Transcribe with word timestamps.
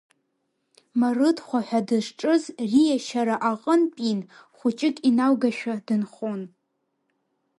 Марыҭхәа 0.99 1.59
ҳәа 1.67 1.79
дызҿыз 1.87 2.43
риашьара 2.71 3.35
аҟынтәин, 3.51 4.19
хәыҷык 4.57 4.97
иналгашәа 5.09 5.75
дынхон. 5.85 6.41